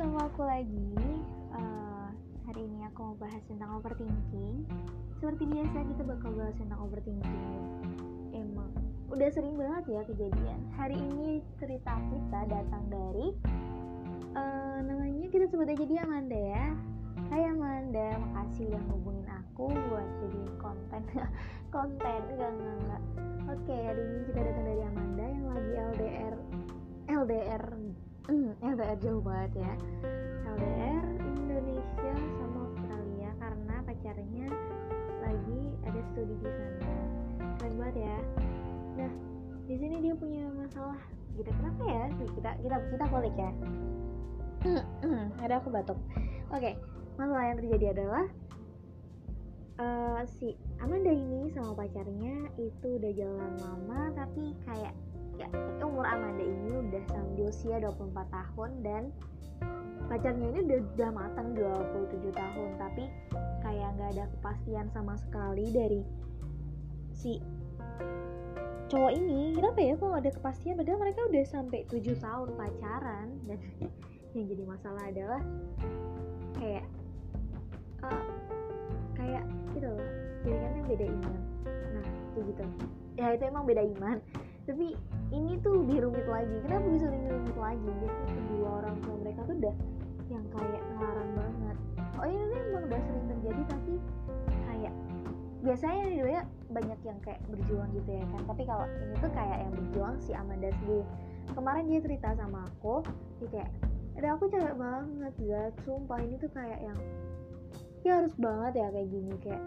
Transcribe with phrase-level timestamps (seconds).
[0.00, 0.96] sama aku lagi.
[1.52, 2.08] Uh,
[2.48, 4.64] hari ini aku mau bahas tentang overthinking.
[5.20, 7.44] Seperti biasa kita bakal bahas tentang overthinking.
[8.32, 8.72] Emang
[9.12, 10.56] udah sering banget ya kejadian.
[10.80, 13.36] Hari ini cerita kita datang dari
[14.40, 16.66] uh, namanya kita sebut aja dia Amanda ya.
[17.28, 21.02] Hai Amanda, makasih udah hubungin aku buat jadi konten
[21.76, 23.02] konten enggak enggak enggak.
[23.52, 26.34] Oke, hari ini kita datang dari Amanda yang lagi LDR
[27.04, 27.64] LDR
[28.30, 29.72] hmm, LDR jauh banget ya.
[30.46, 34.46] LDR Indonesia sama Australia karena pacarnya
[35.20, 36.94] lagi ada studi di sana.
[37.58, 38.18] Keren banget ya.
[39.02, 39.12] Nah
[39.66, 41.00] di sini dia punya masalah
[41.34, 41.50] gitu.
[41.50, 42.04] Kenapa ya?
[42.38, 43.50] Kita kita kita balik ya.
[45.42, 45.98] Ada aku batuk.
[46.54, 46.78] Oke
[47.20, 48.24] masalah yang terjadi adalah
[49.76, 54.96] uh, si Amanda ini sama pacarnya itu udah jalan lama tapi kayak
[55.40, 55.48] ya
[56.00, 57.02] umur Amanda ini udah
[57.36, 59.02] di usia 24 tahun dan
[60.08, 62.70] pacarnya ini udah, udah matang 27 tahun.
[62.80, 63.04] Tapi
[63.60, 66.00] kayak nggak ada kepastian sama sekali dari
[67.12, 67.36] si
[68.88, 69.54] cowok ini.
[69.54, 70.74] Kenapa ya kok ada kepastian?
[70.80, 73.28] Padahal mereka udah sampai 7 tahun pacaran.
[73.44, 73.58] Dan
[74.34, 75.42] yang jadi masalah adalah
[76.56, 76.86] kayak
[78.02, 78.26] uh,
[79.14, 79.44] kayak
[79.76, 80.08] gitu loh.
[80.48, 81.40] Jadi kan yang beda iman.
[81.68, 82.64] Nah kayak gitu.
[83.20, 84.16] Ya itu emang beda iman.
[84.64, 84.96] Tapi
[85.30, 86.56] ini tuh lebih rumit lagi.
[86.66, 87.88] Kenapa bisa lebih rumit lagi?
[88.02, 89.76] Biasanya kedua orang tua mereka tuh udah
[90.30, 91.76] yang kayak ngelarang banget.
[92.18, 93.94] Oh ini emang udah sering terjadi tapi
[94.66, 94.94] kayak
[95.60, 98.42] biasanya di ya banyak yang kayak berjuang gitu ya kan.
[98.46, 101.04] Tapi kalau ini tuh kayak yang berjuang si Amanda sendiri.
[101.50, 103.02] Kemarin dia cerita sama aku
[103.42, 103.70] dia kayak
[104.18, 106.98] ada aku capek banget ya sumpah ini tuh kayak yang
[108.04, 109.62] ya harus banget ya kayak gini kayak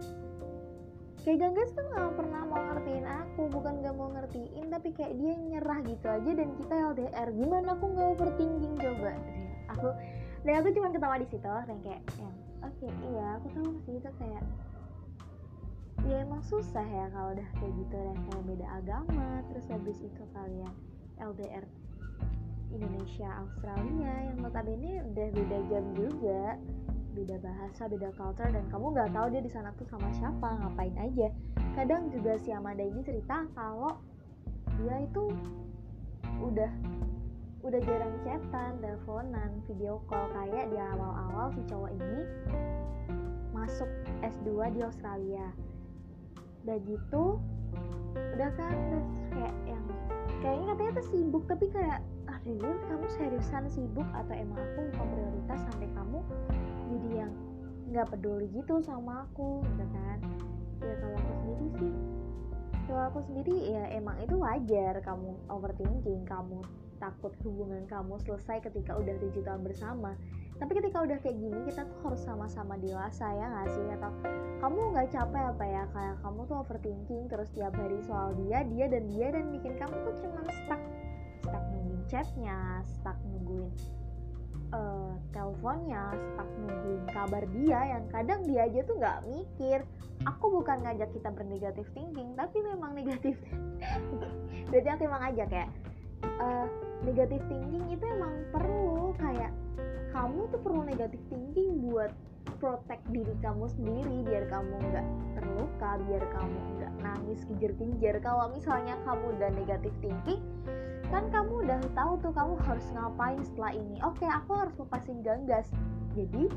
[1.24, 5.34] kayak Ganggas tuh gak pernah mau ngertiin aku bukan gak mau ngertiin tapi kayak dia
[5.40, 9.12] nyerah gitu aja dan kita LDR gimana aku gak overthinking coba?
[9.80, 9.88] Aku
[10.44, 13.96] dan aku cuma ketawa di situ dan kayak yang oke okay, iya aku tahu sih
[13.96, 14.44] itu kayak
[16.04, 20.24] ya emang susah ya kalau udah kayak gitu dan kayak beda agama terus habis itu
[20.36, 20.74] kalian
[21.16, 21.64] LDR
[22.76, 26.60] Indonesia Australia yang notabene udah beda jam juga
[27.14, 30.98] beda bahasa beda culture dan kamu nggak tahu dia di sana tuh sama siapa ngapain
[30.98, 31.30] aja
[31.78, 33.98] kadang juga si Amanda ini cerita kalau
[34.82, 35.30] dia itu
[36.42, 36.72] udah
[37.64, 42.22] udah jarang chatan, teleponan, video call kayak di awal-awal si cowok ini
[43.56, 43.88] masuk
[44.20, 45.48] S2 di Australia.
[46.68, 47.40] Dan gitu
[48.14, 49.84] udah kan terus kayak yang
[50.44, 55.60] kayaknya katanya tuh sibuk tapi kayak aduh kamu seriusan sibuk atau emang aku bukan prioritas
[55.72, 56.20] sampai kamu
[56.94, 57.34] jadi yang
[57.90, 60.18] nggak peduli gitu sama aku gitu kan.
[60.84, 61.94] Ya kalau aku sendiri sih
[62.84, 66.60] kalau aku sendiri ya emang itu wajar kamu overthinking kamu
[67.00, 70.16] takut hubungan kamu selesai ketika udah tujuh tahun bersama.
[70.60, 73.86] Tapi ketika udah kayak gini kita tuh harus sama-sama dewasa ya nggak sih?
[73.98, 74.12] Atau
[74.64, 75.84] kamu nggak capek apa ya?
[75.92, 79.96] Kayak kamu tuh overthinking terus tiap hari soal dia dia dan dia dan bikin kamu
[80.04, 80.82] tuh cuma stuck
[81.44, 83.72] stuck nungguin chatnya stuck nungguin
[84.74, 89.80] uh, teleponnya stuck nungguin kabar dia yang kadang dia aja tuh nggak mikir.
[90.24, 93.36] Aku bukan ngajak kita bernegatif thinking tapi memang negatif.
[94.72, 95.68] Berarti aku emang ngajak ya?
[96.40, 96.68] Uh,
[97.04, 99.12] negatif thinking itu emang perlu.
[99.20, 99.52] Kayak
[100.14, 102.14] kamu tuh perlu negatif thinking buat
[102.64, 108.96] protect diri kamu sendiri biar kamu nggak terluka biar kamu nggak nangis kejar-kejar kalau misalnya
[109.04, 110.40] kamu udah negatif thinking
[111.14, 114.02] kan kamu udah tahu tuh kamu harus ngapain setelah ini.
[114.02, 115.70] Oke aku harus lepasin ganggas
[116.18, 116.50] jadi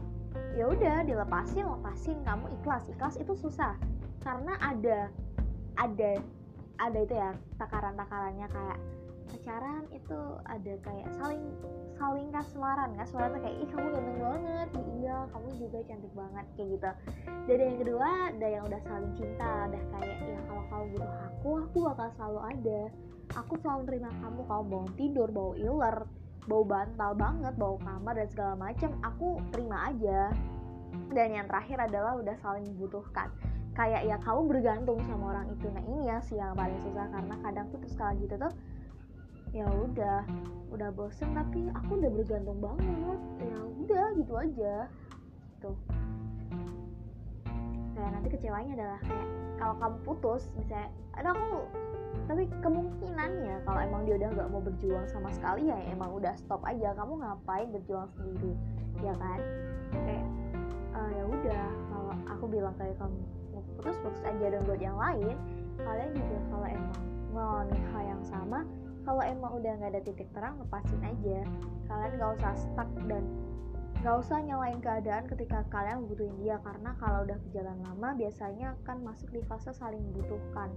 [0.56, 2.16] ya udah dilepasin lepasin.
[2.24, 3.76] Kamu ikhlas ikhlas itu susah.
[4.24, 5.12] Karena ada
[5.76, 6.16] ada
[6.80, 8.78] ada itu ya takaran-takarannya kayak
[9.26, 11.44] pacaran itu ada kayak saling
[12.00, 14.68] saling kasmaran kasmaran tuh kayak ih kamu ganteng banget.
[15.04, 16.90] Iya kamu juga cantik banget kayak gitu.
[17.44, 21.50] Dan yang kedua ada yang udah saling cinta udah kayak ya kalau kamu butuh aku
[21.60, 22.80] aku bakal selalu ada
[23.36, 26.08] aku selalu nerima kamu kamu bangun tidur bau iler
[26.46, 30.30] bau bantal banget bau kamar dan segala macam aku terima aja.
[31.10, 33.28] Dan yang terakhir adalah udah saling membutuhkan.
[33.76, 35.66] Kayak ya kamu bergantung sama orang itu.
[35.68, 38.54] Nah ini ya sih yang paling susah karena kadang tuh sekali gitu tuh
[39.52, 40.22] ya udah
[40.72, 41.34] udah bosen.
[41.34, 43.20] Tapi aku udah bergantung banget.
[43.42, 44.74] Ya udah gitu aja.
[45.60, 45.76] Tuh
[47.96, 51.64] kayak nanti kecewanya adalah kayak kalau kamu putus misalnya ada aku
[52.26, 56.62] tapi kemungkinannya kalau emang dia udah gak mau berjuang sama sekali ya emang udah stop
[56.66, 56.90] aja.
[56.98, 58.52] Kamu ngapain berjuang sendiri?
[59.00, 59.38] Ya kan?
[59.94, 60.26] Kayak
[60.94, 63.18] uh, ya udah kalau aku bilang kayak kamu
[63.78, 65.36] putus putus aja dan buat yang lain
[65.76, 67.02] kalian juga kalau emang
[67.36, 68.64] ngalamin hal yang sama
[69.06, 71.46] kalau emang udah nggak ada titik terang lepasin aja.
[71.86, 73.22] Kalian gak usah stuck dan
[74.02, 78.98] nggak usah nyalain keadaan ketika kalian membutuhin dia karena kalau udah berjalan lama biasanya kan
[79.06, 80.74] masuk di fase saling membutuhkan.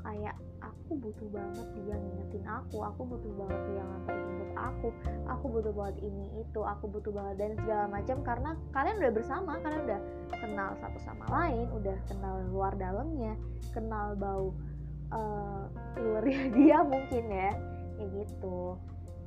[0.00, 4.88] Kayak aku butuh banget dia ngingetin aku aku butuh banget dia nganterin untuk aku
[5.28, 9.50] aku butuh banget ini itu aku butuh banget dan segala macam karena kalian udah bersama
[9.60, 10.00] kalian udah
[10.32, 13.34] kenal satu sama lain udah kenal luar dalamnya
[13.70, 14.56] kenal bau
[15.12, 15.68] uh,
[15.98, 17.52] luarnya dia mungkin ya
[17.98, 18.78] kayak gitu.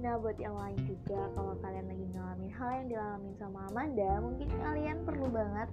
[0.02, 4.50] Nah buat yang lain juga kalau kalian lagi ngalamin hal yang dialami sama Amanda mungkin
[4.50, 5.70] kalian perlu banget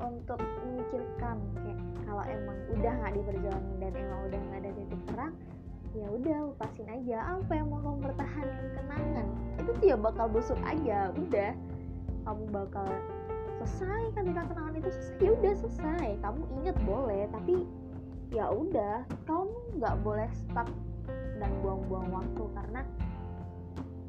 [0.00, 5.34] untuk memikirkan kayak kalau emang udah nggak diperjuangin dan emang udah nggak ada titik terang
[5.94, 7.18] ya udah lepasin aja.
[7.38, 9.26] Apa yang mau kamu pertahanin kenangan.
[9.58, 11.10] Itu dia bakal busuk aja.
[11.14, 11.52] Udah.
[12.26, 12.86] Kamu bakal
[13.58, 15.18] selesai ketika kenangan itu selesai.
[15.18, 16.08] Ya udah selesai.
[16.22, 17.66] Kamu inget boleh tapi
[18.30, 19.02] ya udah.
[19.26, 20.70] Kamu nggak boleh stuck
[21.42, 22.82] dan buang-buang waktu karena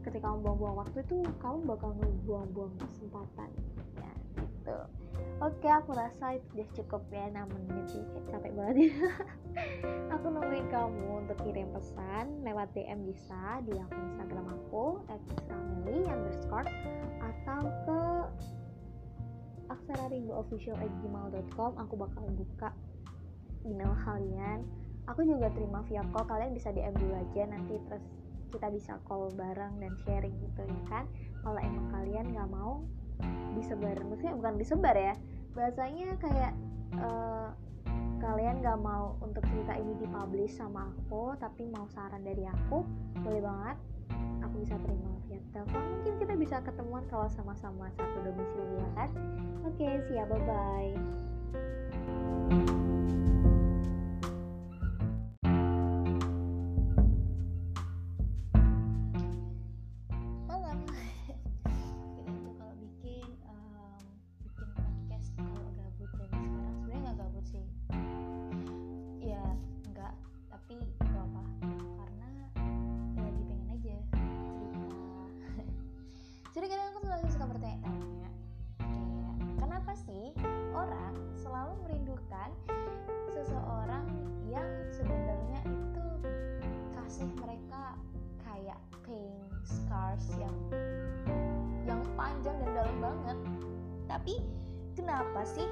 [0.06, 3.50] ketika kamu buang-buang waktu itu kamu bakal ngebuang-buang kesempatan.
[3.98, 5.00] Ya gitu
[5.42, 8.04] oke aku rasa itu udah cukup ya 6 menit sih.
[8.14, 8.76] Kayak capek banget.
[8.78, 9.10] Ya
[10.16, 15.02] aku nungguin kamu untuk kirim pesan lewat DM bisa di akun Instagram aku
[15.50, 16.70] @rameli underscore
[17.20, 18.02] atau ke
[19.72, 20.06] aksara
[21.82, 22.70] aku bakal buka
[23.66, 24.62] email kalian.
[25.10, 26.30] Aku juga terima via call.
[26.30, 28.06] Kalian bisa DM dulu aja nanti terus
[28.54, 31.10] kita bisa call bareng dan sharing gitu ya kan?
[31.42, 32.86] Kalau emang kalian nggak mau
[33.57, 33.97] disebar.
[34.06, 35.13] Maksudnya bukan disebar ya.
[35.53, 36.53] Bahasanya kayak
[37.00, 37.50] uh,
[38.21, 42.85] kalian gak mau untuk cerita ini dipublish sama aku tapi mau saran dari aku
[43.21, 43.77] boleh banget.
[44.41, 45.83] Aku bisa terima via telepon.
[46.00, 49.09] Mungkin kita bisa ketemuan kalau sama-sama satu domisili ya kan?
[49.65, 50.94] Oke siap bye bye
[80.81, 82.50] orang selalu merindukan
[83.30, 84.06] seseorang
[84.50, 86.06] yang sebenarnya itu
[86.98, 87.94] kasih mereka
[88.42, 90.57] kayak pain scars yang
[91.86, 93.38] yang panjang dan dalam banget.
[94.10, 94.42] Tapi
[94.98, 95.69] kenapa sih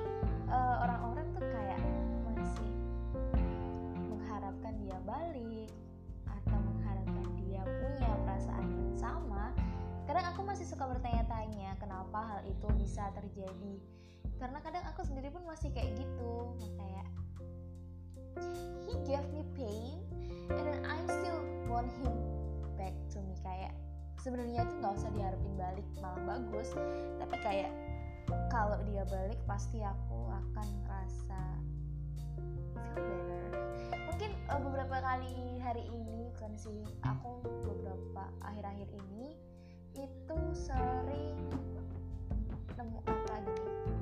[0.53, 1.81] uh, orang-orang tuh kayak
[2.29, 2.69] masih
[4.13, 5.73] mengharapkan dia balik
[6.29, 9.57] atau mengharapkan dia punya perasaan yang sama?
[10.06, 13.81] Kadang aku masih suka bertanya-tanya kenapa hal itu bisa terjadi
[14.39, 17.07] karena kadang aku sendiri pun masih kayak gitu kayak
[18.88, 20.00] he gave me pain
[20.56, 22.15] and then I still want him
[22.80, 23.36] back to me.
[23.44, 23.75] Kayak
[24.24, 26.71] sebenarnya itu nggak usah diharapin balik malah bagus.
[27.19, 27.71] Tapi kayak
[28.47, 31.42] kalau dia balik pasti aku akan ngerasa
[32.95, 33.44] feel better.
[34.07, 39.35] Mungkin uh, beberapa kali hari ini bukan sih aku beberapa akhir-akhir ini
[40.00, 41.35] itu sering
[42.80, 43.98] nemu apa gitu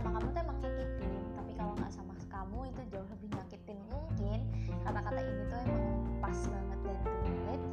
[0.00, 1.22] sama kamu tuh emang nyakitin.
[1.36, 3.78] Tapi kalau nggak sama kamu itu jauh lebih nyakitin.
[3.92, 4.38] Mungkin
[4.80, 5.84] kata-kata ini tuh emang
[6.24, 6.98] pas banget dan
[7.28, 7.66] relate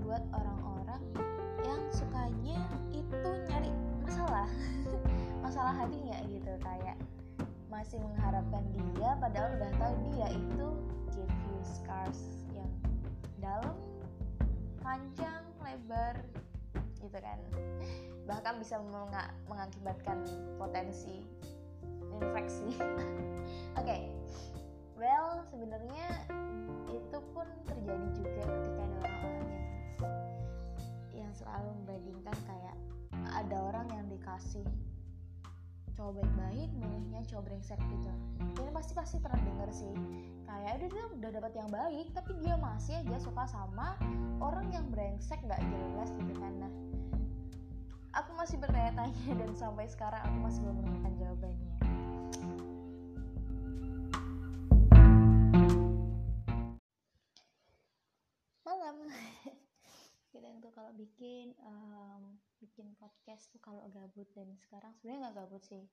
[0.00, 1.02] buat orang-orang
[1.60, 2.60] yang sukanya
[2.96, 4.48] itu nyari masalah.
[5.44, 6.52] Masalah hatinya gitu?
[6.64, 6.96] Kayak
[7.68, 10.68] masih mengharapkan dia padahal udah tahu dia itu
[11.12, 12.72] give you scars yang
[13.36, 13.76] dalam
[14.80, 16.16] panjang lebar
[17.04, 17.36] gitu kan.
[18.24, 19.12] Bahkan bisa meng
[19.44, 20.24] mengakibatkan
[20.56, 21.39] potensi
[22.20, 22.68] infeksi
[23.80, 23.84] oke.
[23.84, 24.12] Okay.
[24.94, 26.28] well sebenarnya
[26.92, 29.66] itu pun terjadi juga ketika ada orang-orang yang
[31.16, 32.76] yang selalu membandingkan kayak
[33.34, 34.66] ada orang yang dikasih
[35.96, 38.12] cowok baik-baik milihnya cowok brengsek gitu.
[38.56, 39.92] Ini pasti pasti pernah denger sih.
[40.48, 44.00] Kayak udah dia udah dapat yang baik tapi dia masih aja suka sama
[44.40, 46.52] orang yang brengsek nggak jelas gitu kan.
[46.56, 46.72] Nah
[48.16, 51.79] aku masih bertanya-tanya dan sampai sekarang aku masih belum menemukan jawabannya
[60.60, 64.28] tuh kalau bikin um, bikin podcast tuh kalau gabut.
[64.36, 65.84] Dan sekarang sebenarnya nggak gabut sih.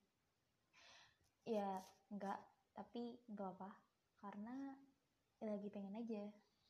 [1.48, 1.80] Ya
[2.12, 2.40] nggak.
[2.76, 3.70] Tapi nggak apa
[4.22, 4.76] karena
[5.42, 6.24] lagi pengen aja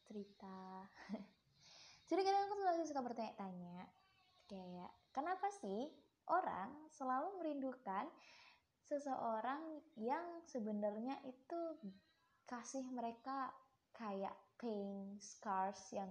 [0.09, 0.89] cerita.
[2.09, 3.85] Jadi kadang aku selalu suka bertanya-tanya.
[4.49, 5.93] Kayak kenapa sih
[6.29, 8.09] orang selalu merindukan
[8.89, 9.61] seseorang
[10.01, 11.61] yang sebenarnya itu
[12.49, 13.53] kasih mereka
[13.93, 16.09] kayak pain scars yang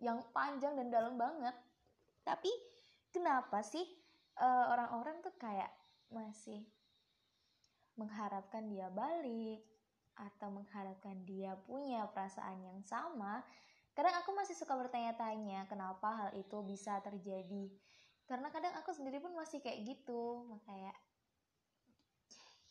[0.00, 1.52] yang panjang dan dalam banget.
[2.24, 2.50] Tapi
[3.12, 3.84] kenapa sih
[4.40, 5.70] uh, orang-orang tuh kayak
[6.10, 6.64] masih
[8.00, 9.60] mengharapkan dia balik
[10.16, 13.44] atau mengharapkan dia punya perasaan yang sama?
[13.92, 17.68] Kadang aku masih suka bertanya-tanya kenapa hal itu bisa terjadi.
[18.24, 20.48] Karena kadang aku sendiri pun masih kayak gitu.
[20.64, 20.96] Kayak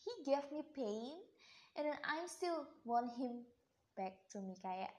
[0.00, 1.20] he gave me pain
[1.76, 3.46] and then I still want him
[3.94, 4.56] back to me.
[4.58, 4.90] Kayak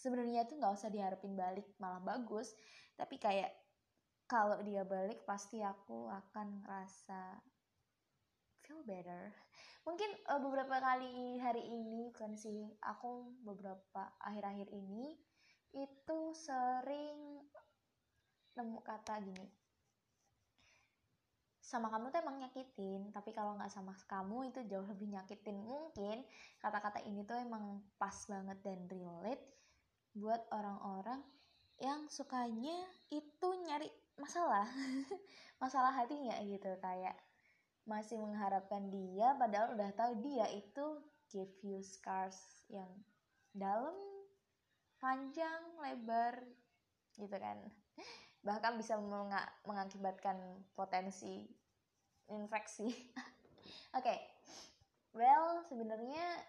[0.00, 2.56] sebenarnya tuh nggak usah diharapin balik malah bagus.
[2.96, 3.52] Tapi kayak
[4.24, 7.36] kalau dia balik pasti aku akan rasa
[8.64, 9.36] feel better.
[9.84, 15.16] Mungkin uh, beberapa kali hari ini kan sih aku beberapa akhir-akhir ini
[15.76, 17.44] itu sering
[18.56, 19.48] nemu kata gini.
[21.60, 25.58] Sama kamu tuh emang nyakitin tapi kalau nggak sama kamu itu jauh lebih nyakitin.
[25.58, 26.22] Mungkin
[26.62, 29.59] kata-kata ini tuh emang pas banget dan relate
[30.14, 31.22] buat orang-orang
[31.80, 32.76] yang sukanya
[33.08, 33.88] itu nyari
[34.20, 34.68] masalah
[35.62, 37.16] masalah hatinya gitu kayak
[37.88, 40.86] masih mengharapkan dia padahal udah tahu dia itu
[41.32, 42.36] give you scars
[42.68, 42.88] yang
[43.56, 43.96] dalam
[45.00, 46.44] panjang lebar
[47.16, 47.56] gitu kan
[48.46, 49.00] bahkan bisa
[49.64, 50.36] mengakibatkan
[50.76, 51.48] potensi
[52.28, 52.92] infeksi
[53.96, 54.20] oke okay.
[55.16, 56.44] well sebenarnya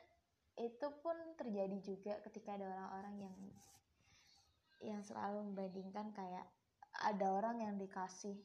[0.59, 3.37] itu pun terjadi juga ketika ada orang-orang yang
[4.81, 6.45] yang selalu membandingkan kayak
[7.05, 8.35] ada orang yang dikasih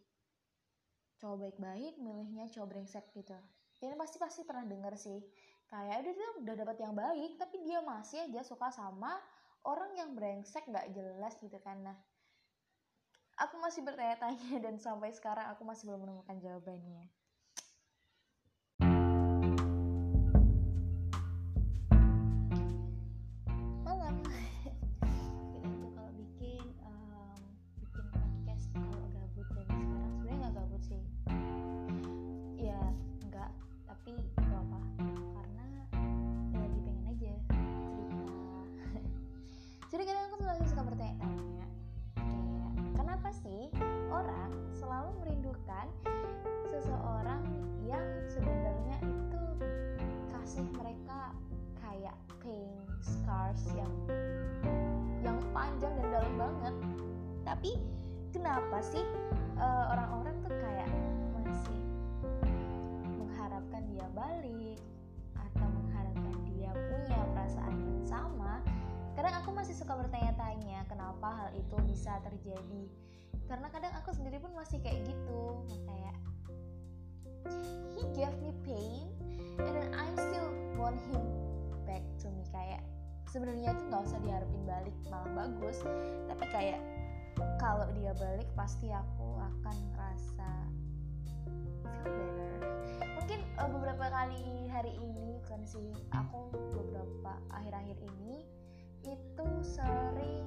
[1.17, 3.35] cowok baik-baik milihnya cowok brengsek gitu.
[3.81, 5.21] Ini pasti pasti pernah denger sih
[5.67, 9.19] kayak dia tuh udah dapat yang baik tapi dia masih aja suka sama
[9.67, 11.83] orang yang brengsek nggak jelas gitu kan.
[11.83, 11.97] Nah
[13.37, 17.09] aku masih bertanya-tanya dan sampai sekarang aku masih belum menemukan jawabannya
[57.57, 57.73] tapi
[58.37, 59.01] kenapa sih
[59.57, 60.93] uh, orang-orang tuh kayak
[61.41, 61.81] masih
[63.17, 64.77] mengharapkan dia balik
[65.33, 68.61] atau mengharapkan dia punya perasaan yang sama?
[69.17, 72.93] Kadang aku masih suka bertanya-tanya kenapa hal itu bisa terjadi.
[73.49, 76.17] Karena kadang aku sendiri pun masih kayak gitu kayak
[77.97, 79.09] he gave me pain
[79.65, 81.25] and then I still want him
[81.89, 82.45] back to me.
[82.53, 82.85] Kayak
[83.33, 85.81] sebenarnya itu nggak usah diharapin balik malah bagus.
[86.29, 86.96] Tapi kayak
[87.57, 90.51] kalau dia balik pasti aku akan rasa
[92.05, 92.53] feel better.
[93.17, 98.45] Mungkin uh, beberapa kali hari ini kan sih aku beberapa akhir-akhir ini
[99.09, 100.45] itu sering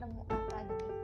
[0.00, 0.96] nemu kata gini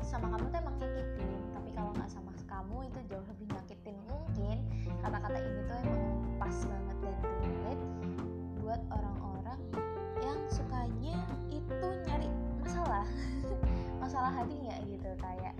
[0.00, 3.96] sama kamu tuh emang nyakitin tapi kalau nggak sama kamu itu jauh lebih nyakitin.
[4.10, 4.58] Mungkin
[5.06, 6.02] kata-kata ini tuh emang
[6.42, 7.84] pas banget dan relate
[8.58, 9.60] buat orang-orang
[10.18, 11.18] yang sukanya
[14.16, 15.52] masalah hatinya gitu kayak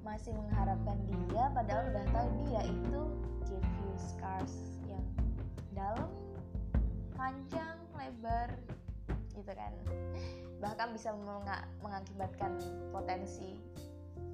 [0.00, 3.02] masih mengharapkan dia padahal udah tahu dia itu
[3.44, 5.04] give you scars yang
[5.76, 6.08] dalam
[7.12, 8.48] panjang lebar
[9.36, 9.76] gitu kan
[10.64, 11.44] bahkan bisa meng
[11.84, 12.56] mengakibatkan
[12.96, 13.60] potensi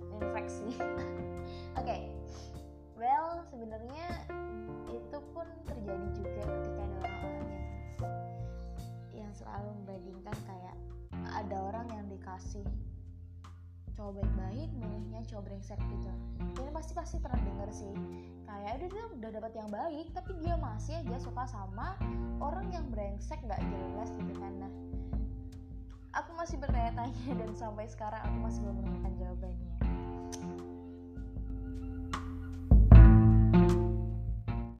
[0.07, 2.15] infeksi oke okay.
[2.95, 4.23] well sebenarnya
[4.87, 7.11] itu pun terjadi juga ketika ada
[14.09, 16.09] cowok baik-baik milihnya cowok brengsek gitu.
[16.65, 17.93] Ini pasti pasti pernah denger sih
[18.49, 21.93] kayak udah dia udah dapat yang baik tapi dia masih aja suka sama
[22.41, 24.49] orang yang brengsek nggak jelas gitu kan.
[24.65, 24.73] Nah
[26.17, 29.58] aku masih bertanya-tanya dan sampai sekarang aku masih belum menemukan jawabannya